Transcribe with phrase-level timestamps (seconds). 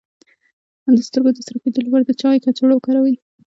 [0.95, 3.15] د سترګو د سره کیدو لپاره د چای کڅوړه وکاروئ